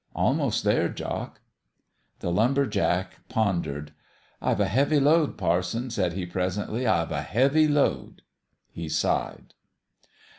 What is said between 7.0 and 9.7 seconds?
a heavy load," he sighed.